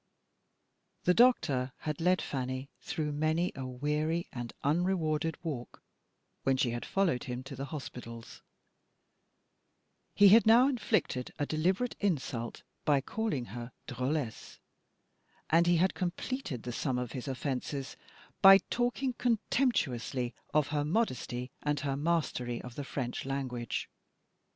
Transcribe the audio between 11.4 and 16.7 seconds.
deliberate insult by calling her "drolesse" and he had completed